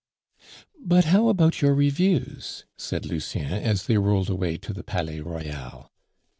[0.83, 5.91] "But how about your reviews?" said Lucien, as they rolled away to the Palais Royal.